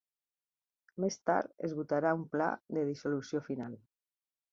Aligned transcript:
Més 1.03 1.17
tard 1.29 1.53
es 1.67 1.75
votarà 1.79 2.13
un 2.21 2.23
pla 2.37 2.47
de 2.79 2.87
dissolució 2.89 3.43
final. 3.51 3.77